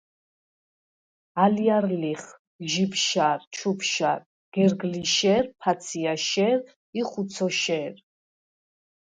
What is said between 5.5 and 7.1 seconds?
ფაცჲაჲშე̄რ ი